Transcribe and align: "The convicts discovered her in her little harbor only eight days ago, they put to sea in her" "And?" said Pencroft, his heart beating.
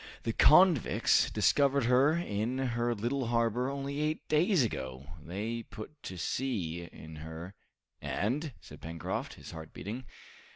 "The 0.23 0.33
convicts 0.33 1.29
discovered 1.29 1.83
her 1.83 2.13
in 2.17 2.57
her 2.57 2.95
little 2.95 3.27
harbor 3.27 3.69
only 3.69 3.99
eight 3.99 4.27
days 4.27 4.63
ago, 4.63 5.11
they 5.23 5.61
put 5.61 6.01
to 6.01 6.17
sea 6.17 6.85
in 6.85 7.17
her" 7.17 7.53
"And?" 8.01 8.51
said 8.61 8.81
Pencroft, 8.81 9.35
his 9.35 9.51
heart 9.51 9.73
beating. 9.73 10.05